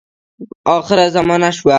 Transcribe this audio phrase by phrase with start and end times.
[0.75, 1.69] آخره زمانه سوه.